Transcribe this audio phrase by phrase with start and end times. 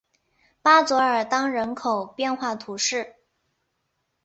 [0.63, 3.17] 巴佐尔当人口变化图示